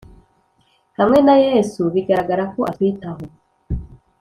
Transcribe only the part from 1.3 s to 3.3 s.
Yesu bigaragaza ko atwitaho